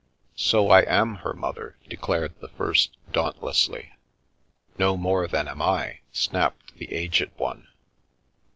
[0.35, 3.91] "So I am her mother," declared the first dauntlessly.
[4.79, 7.67] No more than I am/' snapped the aged one.